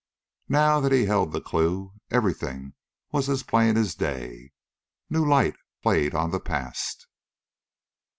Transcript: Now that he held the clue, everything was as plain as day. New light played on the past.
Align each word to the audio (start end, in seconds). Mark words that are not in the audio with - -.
Now 0.49 0.79
that 0.79 0.91
he 0.91 1.05
held 1.05 1.31
the 1.31 1.39
clue, 1.39 1.93
everything 2.09 2.73
was 3.11 3.29
as 3.29 3.43
plain 3.43 3.77
as 3.77 3.93
day. 3.93 4.51
New 5.11 5.23
light 5.23 5.55
played 5.83 6.15
on 6.15 6.31
the 6.31 6.39
past. 6.39 7.05